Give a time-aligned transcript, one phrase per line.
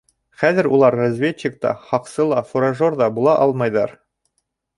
[0.43, 3.95] Хәҙер улар разведчик та, һаҡсы ла, фуражер ҙа була алмайҙар.